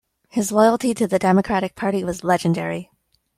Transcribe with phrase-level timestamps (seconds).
[0.29, 2.89] His loyalty to the Democratic Party was legendary.